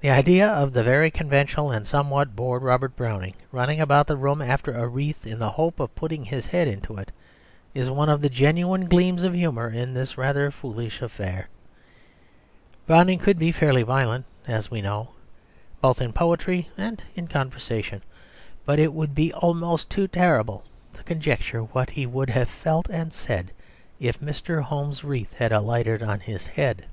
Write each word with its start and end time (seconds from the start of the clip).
The 0.00 0.10
idea 0.10 0.46
of 0.46 0.74
the 0.74 0.82
very 0.84 1.10
conventional 1.10 1.70
and 1.70 1.86
somewhat 1.86 2.36
bored 2.36 2.62
Robert 2.62 2.94
Browning 2.94 3.32
running 3.50 3.80
about 3.80 4.06
the 4.06 4.18
room 4.18 4.42
after 4.42 4.74
a 4.74 4.86
wreath 4.86 5.26
in 5.26 5.38
the 5.38 5.52
hope 5.52 5.80
of 5.80 5.94
putting 5.94 6.26
his 6.26 6.44
head 6.44 6.68
into 6.68 6.98
it, 6.98 7.10
is 7.72 7.88
one 7.88 8.10
of 8.10 8.20
the 8.20 8.28
genuine 8.28 8.84
gleams 8.84 9.22
of 9.22 9.32
humour 9.32 9.70
in 9.70 9.94
this 9.94 10.18
rather 10.18 10.50
foolish 10.50 11.00
affair. 11.00 11.48
Browning 12.86 13.18
could 13.18 13.38
be 13.38 13.50
fairly 13.50 13.82
violent, 13.82 14.26
as 14.46 14.70
we 14.70 14.82
know, 14.82 15.08
both 15.80 16.02
in 16.02 16.12
poetry 16.12 16.68
and 16.76 17.00
conversation; 17.30 18.02
but 18.66 18.78
it 18.78 18.92
would 18.92 19.14
be 19.14 19.32
almost 19.32 19.88
too 19.88 20.06
terrible 20.06 20.64
to 20.92 21.02
conjecture 21.04 21.62
what 21.62 21.88
he 21.88 22.04
would 22.04 22.28
have 22.28 22.50
felt 22.50 22.90
and 22.90 23.14
said 23.14 23.52
if 23.98 24.20
Mr. 24.20 24.60
Home's 24.64 25.02
wreath 25.02 25.32
had 25.38 25.50
alighted 25.50 26.02
on 26.02 26.20
his 26.20 26.46
head. 26.46 26.84